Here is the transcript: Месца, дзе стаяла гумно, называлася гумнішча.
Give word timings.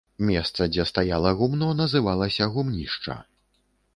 Месца, 0.27 0.61
дзе 0.71 0.85
стаяла 0.91 1.33
гумно, 1.41 1.69
называлася 1.83 2.47
гумнішча. 2.55 3.21